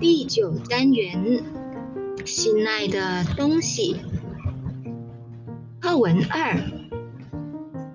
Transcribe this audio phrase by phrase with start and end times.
[0.00, 1.44] 第九单元，
[2.24, 3.96] 心爱的东西。
[5.78, 6.56] 课文二，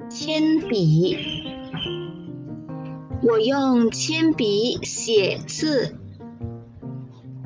[0.08, 1.18] 铅笔。
[3.24, 5.96] 我用铅笔写字，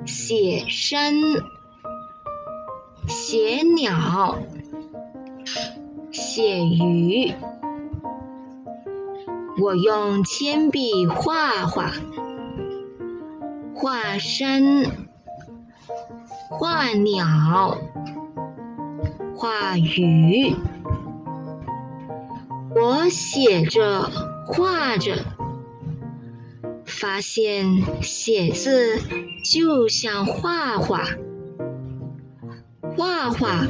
[0.06, 1.14] 写山，
[3.08, 4.40] 写鸟，
[6.12, 7.32] 写鱼。
[9.62, 11.94] 我用铅笔画画。
[13.82, 14.62] 画山，
[16.50, 17.78] 画鸟，
[19.34, 20.54] 画鱼。
[22.76, 24.12] 我写着，
[24.48, 25.24] 画着，
[26.86, 29.00] 发现写字
[29.46, 31.06] 就像画画，
[32.98, 33.66] 画画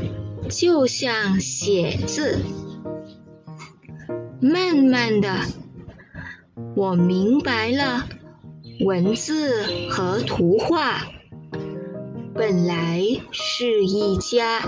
[0.49, 2.43] 就像写字。
[4.41, 5.29] 慢慢的，
[6.75, 8.07] 我明白了。
[8.80, 11.02] 文字和图画
[12.33, 14.61] 本来是一家。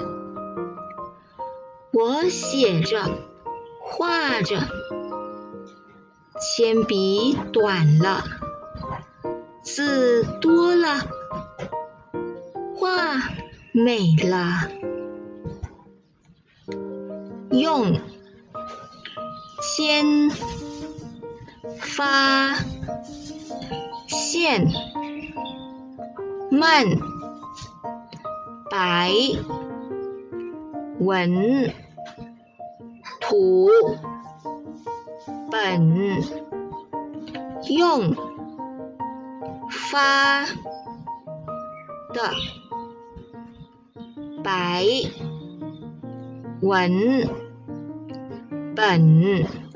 [1.93, 3.09] 我写着，
[3.79, 4.67] 画着，
[6.41, 8.25] 铅笔短了，
[9.63, 11.07] 字多了，
[12.75, 13.15] 画
[13.71, 14.69] 美了。
[17.51, 17.97] 用
[19.61, 20.29] 铅
[21.79, 22.57] 发。
[24.31, 24.65] 线
[26.49, 26.85] 慢
[28.69, 29.11] 白
[31.01, 31.73] 文
[33.19, 33.67] 图
[35.51, 36.23] 本
[37.67, 38.15] 用
[39.69, 40.45] 发
[42.13, 42.31] 的
[44.41, 44.85] 白
[46.61, 47.27] 文
[48.77, 49.70] 本。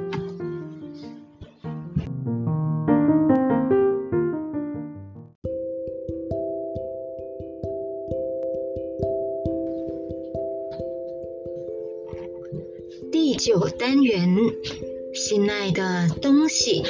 [13.37, 14.37] 九单元，
[15.13, 16.83] 心爱的东西。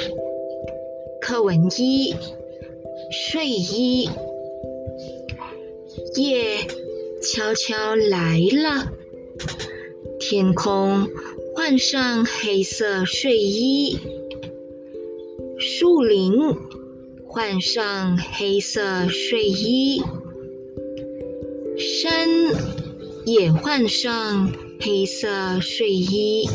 [1.20, 2.14] 课文一，
[3.10, 4.08] 睡衣。
[6.14, 6.58] 夜
[7.20, 8.92] 悄悄来了，
[10.20, 11.08] 天空
[11.54, 13.98] 换上黑色睡衣，
[15.58, 16.32] 树林
[17.26, 20.00] 换上黑色睡衣，
[21.76, 22.28] 山
[23.24, 24.52] 也换上。
[24.80, 26.48] 黑色睡衣，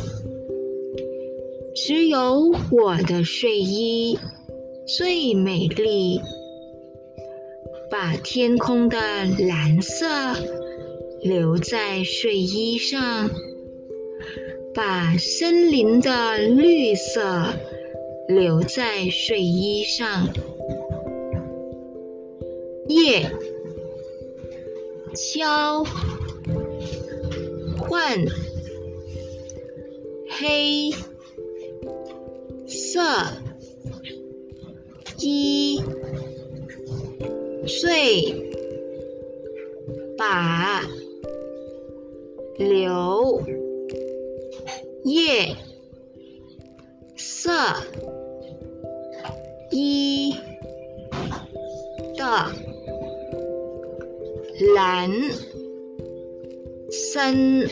[1.76, 4.18] 只有我的睡衣
[4.86, 6.20] 最美丽。
[7.90, 10.06] 把天空的蓝色
[11.22, 13.30] 留在睡衣上，
[14.74, 17.48] 把森林的绿色
[18.30, 20.30] 留在睡衣上。
[22.88, 23.30] 夜，
[25.14, 25.84] 敲。
[27.81, 28.25] 换
[30.30, 30.92] 黑
[32.68, 33.02] 色
[35.19, 35.81] 衣，
[37.68, 38.52] 睡
[40.18, 40.84] 把
[42.58, 43.44] 留
[45.03, 45.56] 叶
[47.18, 47.52] 色
[49.72, 50.36] 衣
[52.18, 52.52] 的
[54.75, 55.12] 蓝。
[56.91, 57.66] 三。